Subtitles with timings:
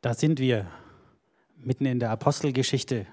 [0.00, 0.70] Da sind wir,
[1.56, 3.06] mitten in der Apostelgeschichte.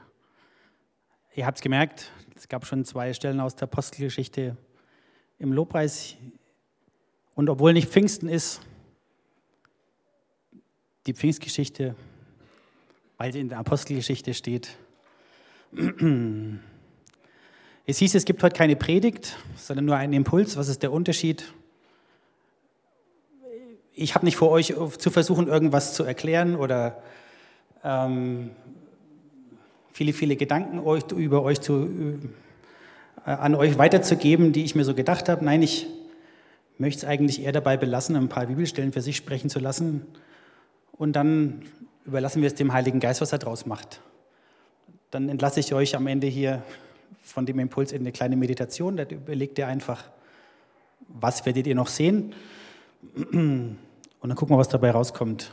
[1.34, 4.58] Ihr habt es gemerkt, es gab schon zwei Stellen aus der Apostelgeschichte
[5.40, 6.18] im Lobpreis.
[7.36, 8.62] Und obwohl nicht Pfingsten ist,
[11.08, 11.96] die Pfingstgeschichte,
[13.18, 14.78] weil sie in der Apostelgeschichte steht.
[17.86, 20.58] Es hieß, es gibt heute keine Predigt, sondern nur einen Impuls.
[20.58, 21.54] Was ist der Unterschied?
[23.96, 27.04] Ich habe nicht vor, euch zu versuchen, irgendwas zu erklären oder
[27.84, 28.50] ähm,
[29.92, 34.96] viele, viele Gedanken euch, über euch zu, äh, an euch weiterzugeben, die ich mir so
[34.96, 35.46] gedacht habe.
[35.46, 35.88] Nein, ich
[36.80, 40.06] möchte es eigentlich eher dabei belassen, ein paar Bibelstellen für sich sprechen zu lassen.
[40.94, 41.62] Und dann
[42.06, 44.02] überlassen wir es dem Heiligen Geist, was er draus macht.
[45.12, 46.64] Dann entlasse ich euch am Ende hier
[47.22, 48.98] von dem Impuls in eine kleine Meditation.
[48.98, 50.04] Da überlegt ihr einfach,
[51.08, 52.34] was werdet ihr noch sehen?
[53.16, 53.78] Und
[54.22, 55.52] dann gucken wir, was dabei rauskommt.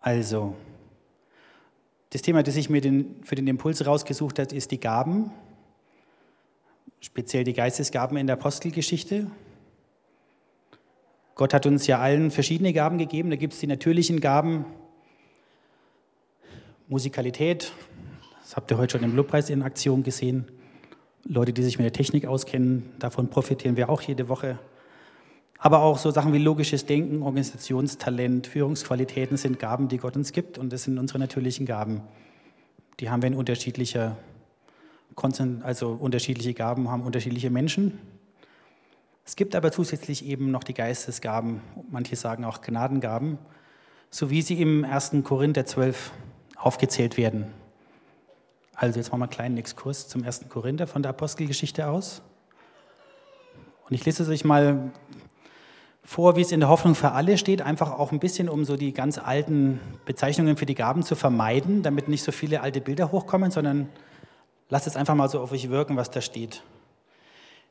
[0.00, 0.56] Also,
[2.10, 5.30] das Thema, das ich mir den, für den Impuls rausgesucht habe, ist die Gaben,
[7.00, 9.30] speziell die Geistesgaben in der Apostelgeschichte.
[11.34, 13.30] Gott hat uns ja allen verschiedene Gaben gegeben.
[13.30, 14.64] Da gibt es die natürlichen Gaben,
[16.88, 17.72] Musikalität,
[18.42, 20.50] das habt ihr heute schon im Lobpreis in Aktion gesehen.
[21.24, 24.58] Leute, die sich mit der Technik auskennen, davon profitieren wir auch jede Woche.
[25.58, 30.56] Aber auch so Sachen wie logisches Denken, Organisationstalent, Führungsqualitäten sind Gaben, die Gott uns gibt
[30.56, 32.00] und das sind unsere natürlichen Gaben.
[32.98, 34.16] Die haben wir in unterschiedlicher,
[35.62, 37.98] also unterschiedliche Gaben haben unterschiedliche Menschen.
[39.26, 43.38] Es gibt aber zusätzlich eben noch die Geistesgaben, manche sagen auch Gnadengaben,
[44.08, 45.16] so wie sie im 1.
[45.24, 46.10] Korinther 12
[46.56, 47.59] aufgezählt werden.
[48.80, 50.48] Also jetzt machen wir einen kleinen Exkurs zum 1.
[50.48, 52.22] Korinther von der Apostelgeschichte aus.
[53.86, 54.90] Und ich lese es euch mal
[56.02, 58.78] vor, wie es in der Hoffnung für alle steht, einfach auch ein bisschen, um so
[58.78, 63.12] die ganz alten Bezeichnungen für die Gaben zu vermeiden, damit nicht so viele alte Bilder
[63.12, 63.90] hochkommen, sondern
[64.70, 66.62] lasst es einfach mal so auf euch wirken, was da steht.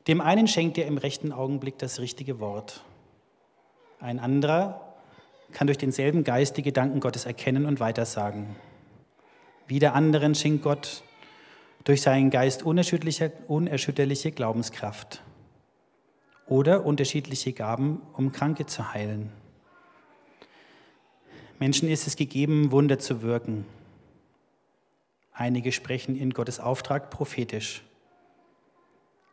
[0.06, 2.84] Dem einen schenkt er im rechten Augenblick das richtige Wort.
[3.98, 4.94] Ein anderer
[5.50, 8.54] kann durch denselben Geist die Gedanken Gottes erkennen und weitersagen.
[9.70, 11.04] Wieder anderen schenkt Gott
[11.84, 15.22] durch seinen Geist unerschütterliche Glaubenskraft
[16.48, 19.30] oder unterschiedliche Gaben, um Kranke zu heilen.
[21.60, 23.64] Menschen ist es gegeben, Wunder zu wirken.
[25.32, 27.84] Einige sprechen in Gottes Auftrag prophetisch.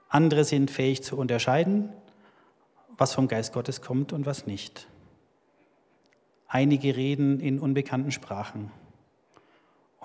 [0.08, 1.90] Andere sind fähig zu unterscheiden,
[2.96, 4.88] was vom Geist Gottes kommt und was nicht.
[6.48, 8.72] Einige reden in unbekannten Sprachen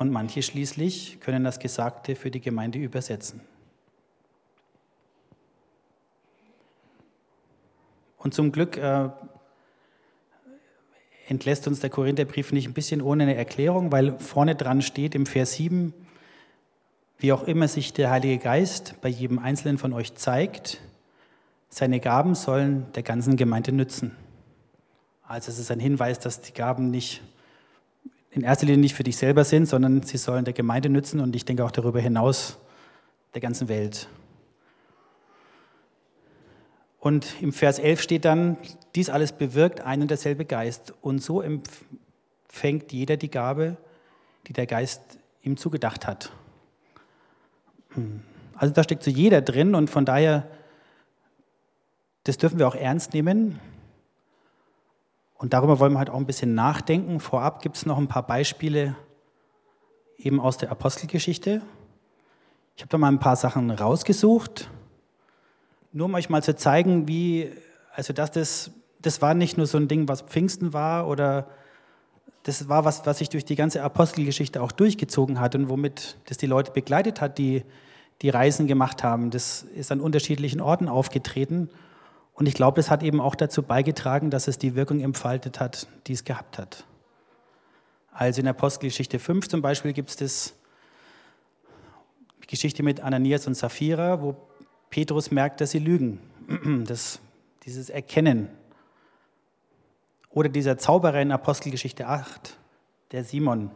[0.02, 3.40] und manche schließlich können das Gesagte für die Gemeinde übersetzen.
[8.18, 9.08] Und zum Glück äh,
[11.28, 15.24] entlässt uns der Korintherbrief nicht ein bisschen ohne eine Erklärung, weil vorne dran steht im
[15.24, 15.94] Vers 7,
[17.18, 20.80] wie auch immer sich der Heilige Geist bei jedem Einzelnen von euch zeigt,
[21.68, 24.16] seine Gaben sollen der ganzen Gemeinde nützen.
[25.22, 27.22] Also es ist ein Hinweis, dass die Gaben nicht
[28.32, 31.36] in erster Linie nicht für dich selber sind, sondern sie sollen der Gemeinde nützen und
[31.36, 32.58] ich denke auch darüber hinaus
[33.34, 34.08] der ganzen Welt.
[36.98, 38.56] Und im Vers 11 steht dann,
[38.94, 40.94] dies alles bewirkt ein und derselbe Geist.
[41.02, 43.76] Und so empfängt jeder die Gabe,
[44.46, 45.02] die der Geist
[45.42, 46.32] ihm zugedacht hat.
[47.94, 48.22] Hm.
[48.54, 50.46] Also da steckt so jeder drin und von daher,
[52.22, 53.58] das dürfen wir auch ernst nehmen.
[55.42, 57.18] Und darüber wollen wir halt auch ein bisschen nachdenken.
[57.18, 58.94] Vorab gibt es noch ein paar Beispiele
[60.16, 61.62] eben aus der Apostelgeschichte.
[62.76, 64.70] Ich habe da mal ein paar Sachen rausgesucht,
[65.90, 67.50] nur um euch mal zu zeigen, wie,
[67.92, 68.70] also dass das,
[69.00, 71.48] das war nicht nur so ein Ding, was Pfingsten war oder
[72.44, 76.38] das war was, was sich durch die ganze Apostelgeschichte auch durchgezogen hat und womit das
[76.38, 77.64] die Leute begleitet hat, die
[78.22, 79.30] die Reisen gemacht haben.
[79.30, 81.68] Das ist an unterschiedlichen Orten aufgetreten
[82.34, 85.86] und ich glaube, es hat eben auch dazu beigetragen, dass es die Wirkung entfaltet hat,
[86.06, 86.84] die es gehabt hat.
[88.10, 90.54] Also in Apostelgeschichte 5 zum Beispiel gibt es das
[92.42, 94.36] die Geschichte mit Ananias und Sapphira, wo
[94.90, 96.20] Petrus merkt, dass sie lügen.
[96.86, 97.20] Das,
[97.64, 98.48] dieses Erkennen.
[100.30, 102.58] Oder dieser Zauberer in Apostelgeschichte 8,
[103.12, 103.70] der Simon,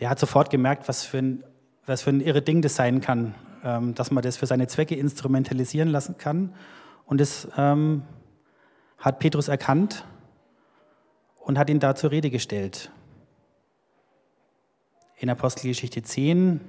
[0.00, 1.44] der hat sofort gemerkt, was für ein,
[1.86, 4.96] was für ein irre Ding das sein kann, ähm, dass man das für seine Zwecke
[4.96, 6.54] instrumentalisieren lassen kann
[7.08, 8.02] und das ähm,
[8.98, 10.04] hat Petrus erkannt
[11.40, 12.90] und hat ihn da zur Rede gestellt.
[15.16, 16.60] In Apostelgeschichte 10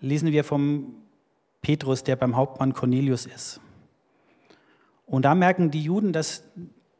[0.00, 0.96] lesen wir vom
[1.62, 3.60] Petrus, der beim Hauptmann Cornelius ist.
[5.06, 6.42] Und da merken die Juden, dass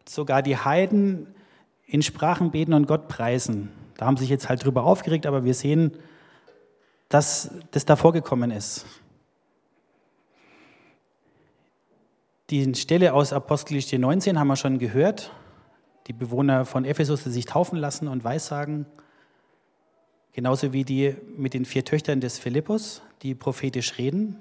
[0.08, 1.34] sogar die Heiden
[1.86, 3.70] in Sprachen beten und Gott preisen.
[3.96, 5.92] Da haben sich jetzt halt drüber aufgeregt, aber wir sehen,
[7.08, 8.86] dass das da vorgekommen ist.
[12.50, 15.32] Die Stelle aus Apostelgeschichte 19 haben wir schon gehört.
[16.08, 18.84] Die Bewohner von Ephesus, die sich taufen lassen und weissagen.
[20.32, 24.36] Genauso wie die mit den vier Töchtern des Philippus, die prophetisch reden.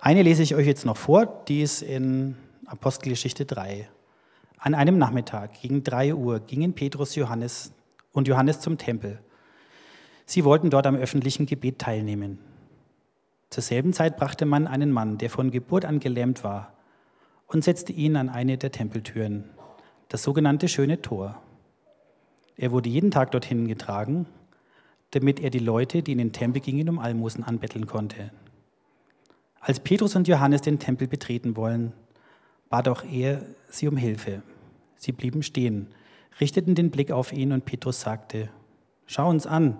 [0.00, 2.36] Eine lese ich euch jetzt noch vor, die ist in
[2.66, 3.88] Apostelgeschichte 3.
[4.58, 7.72] An einem Nachmittag gegen 3 Uhr gingen Petrus Johannes
[8.10, 9.20] und Johannes zum Tempel.
[10.26, 12.40] Sie wollten dort am öffentlichen Gebet teilnehmen.
[13.50, 16.72] Zur selben Zeit brachte man einen Mann, der von Geburt an gelähmt war,
[17.48, 19.50] und setzte ihn an eine der Tempeltüren,
[20.08, 21.42] das sogenannte schöne Tor.
[22.56, 24.26] Er wurde jeden Tag dorthin getragen,
[25.10, 28.30] damit er die Leute, die in den Tempel gingen, um Almosen anbetteln konnte.
[29.58, 31.92] Als Petrus und Johannes den Tempel betreten wollen,
[32.68, 34.42] bat auch er sie um Hilfe.
[34.96, 35.88] Sie blieben stehen,
[36.40, 38.48] richteten den Blick auf ihn und Petrus sagte,
[39.06, 39.76] Schau uns an.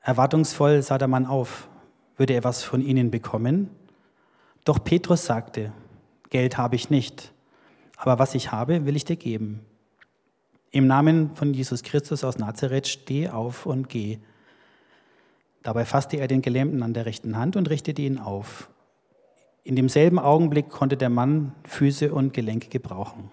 [0.00, 1.68] Erwartungsvoll sah der Mann auf.
[2.16, 3.70] Würde er was von ihnen bekommen?
[4.64, 5.72] Doch Petrus sagte,
[6.30, 7.32] Geld habe ich nicht,
[7.96, 9.60] aber was ich habe, will ich dir geben.
[10.70, 14.18] Im Namen von Jesus Christus aus Nazareth steh auf und geh.
[15.62, 18.68] Dabei fasste er den Gelähmten an der rechten Hand und richtete ihn auf.
[19.64, 23.30] In demselben Augenblick konnte der Mann Füße und Gelenke gebrauchen.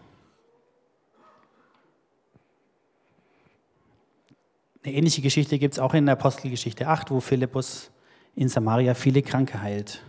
[4.83, 7.91] Eine ähnliche Geschichte gibt es auch in der Apostelgeschichte 8, wo Philippus
[8.35, 10.01] in Samaria viele Kranke heilt.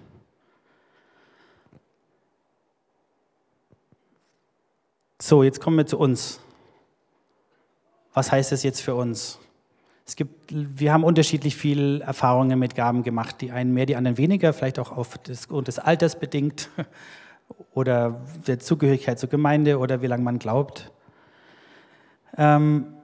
[5.20, 6.40] So, jetzt kommen wir zu uns.
[8.12, 9.38] Was heißt das jetzt für uns?
[10.06, 14.18] Es gibt, wir haben unterschiedlich viel Erfahrungen mit Gaben gemacht, die einen mehr, die anderen
[14.18, 16.68] weniger, vielleicht auch aufgrund des Alters bedingt
[17.74, 20.92] oder der Zugehörigkeit zur Gemeinde oder wie lange man glaubt.
[22.36, 22.94] Ähm,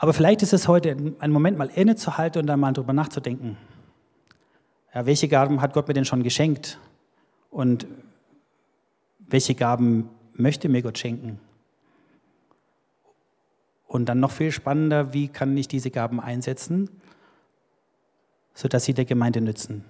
[0.00, 3.58] aber vielleicht ist es heute ein Moment, mal innezuhalten und dann mal drüber nachzudenken.
[4.94, 6.78] Ja, welche Gaben hat Gott mir denn schon geschenkt?
[7.50, 7.86] Und
[9.18, 11.38] welche Gaben möchte mir Gott schenken?
[13.88, 16.88] Und dann noch viel spannender, wie kann ich diese Gaben einsetzen,
[18.54, 19.84] sodass sie der Gemeinde nützen.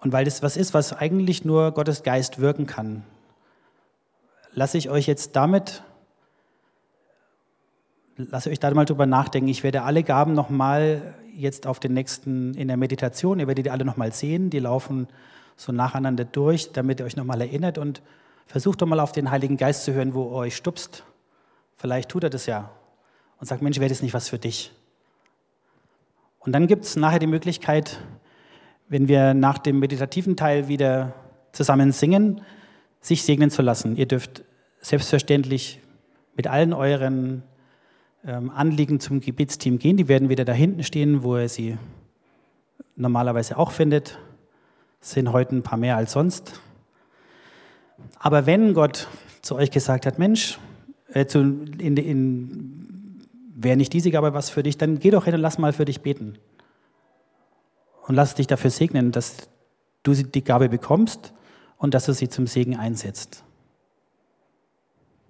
[0.00, 3.04] Und weil das was ist, was eigentlich nur Gottes Geist wirken kann,
[4.52, 5.82] lasse ich euch jetzt damit,
[8.16, 9.48] lasse euch da mal drüber nachdenken.
[9.48, 13.70] Ich werde alle Gaben nochmal jetzt auf den nächsten, in der Meditation, ihr werdet die
[13.70, 15.06] alle nochmal sehen, die laufen
[15.56, 18.02] so nacheinander durch, damit ihr euch nochmal erinnert und
[18.46, 21.04] versucht doch mal auf den Heiligen Geist zu hören, wo er euch stupst.
[21.76, 22.70] Vielleicht tut er das ja
[23.38, 24.72] und sagt, Mensch, wäre das nicht was für dich?
[26.40, 28.00] Und dann gibt es nachher die Möglichkeit,
[28.90, 31.14] wenn wir nach dem meditativen Teil wieder
[31.52, 32.42] zusammen singen,
[33.00, 33.96] sich segnen zu lassen.
[33.96, 34.44] Ihr dürft
[34.82, 35.80] selbstverständlich
[36.36, 37.42] mit allen euren
[38.26, 39.96] ähm, Anliegen zum Gebetsteam gehen.
[39.96, 41.78] Die werden wieder da hinten stehen, wo ihr sie
[42.96, 44.18] normalerweise auch findet
[45.00, 46.60] sind heute ein paar mehr als sonst.
[48.18, 49.08] Aber wenn Gott
[49.42, 50.58] zu euch gesagt hat, Mensch,
[51.12, 55.34] äh, zu, in, in, wäre nicht diese Gabe was für dich, dann geh doch hin
[55.34, 56.38] und lass mal für dich beten.
[58.06, 59.48] Und lass dich dafür segnen, dass
[60.02, 61.32] du die Gabe bekommst
[61.76, 63.44] und dass du sie zum Segen einsetzt.